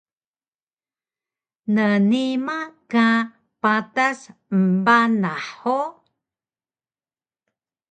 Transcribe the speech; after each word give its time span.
Nnima 1.75 2.57
ka 2.91 3.07
patas 3.61 4.19
embanah 4.57 5.43
hug? 5.59 5.93